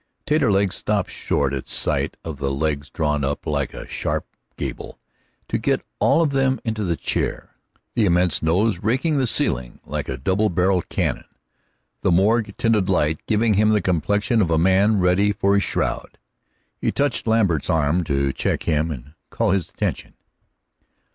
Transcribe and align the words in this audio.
Taterleg 0.25 0.73
stopped 0.73 1.11
short 1.11 1.53
at 1.53 1.67
sight 1.67 2.17
of 2.23 2.37
the 2.39 2.49
long 2.49 2.59
legs 2.59 2.89
drawn 2.89 3.23
up 3.23 3.45
like 3.45 3.71
a 3.71 3.87
sharp 3.87 4.25
gable 4.57 4.99
to 5.47 5.59
get 5.59 5.85
all 5.99 6.23
of 6.23 6.31
them 6.31 6.59
into 6.65 6.83
the 6.83 6.95
chair, 6.95 7.53
the 7.93 8.07
immense 8.07 8.41
nose 8.41 8.79
raking 8.79 9.19
the 9.19 9.27
ceiling 9.27 9.79
like 9.85 10.09
a 10.09 10.17
double 10.17 10.49
barreled 10.49 10.89
cannon, 10.89 11.25
the 12.01 12.11
morgue 12.11 12.55
tinted 12.57 12.89
light 12.89 13.23
giving 13.27 13.53
him 13.53 13.69
the 13.69 13.79
complexion 13.79 14.41
of 14.41 14.49
a 14.49 14.57
man 14.57 14.99
ready 14.99 15.31
for 15.31 15.53
his 15.53 15.61
shroud. 15.61 16.17
He 16.79 16.91
touched 16.91 17.27
Lambert's 17.27 17.69
arm 17.69 18.03
to 18.05 18.33
check 18.33 18.63
him 18.63 18.89
and 18.89 19.13
call 19.29 19.51
his 19.51 19.69
attention. 19.69 20.15